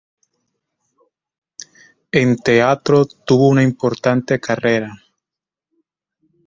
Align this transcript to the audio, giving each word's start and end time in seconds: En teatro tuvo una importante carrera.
En 2.11 2.35
teatro 2.37 3.05
tuvo 3.05 3.49
una 3.49 3.61
importante 3.61 4.39
carrera. 4.39 4.95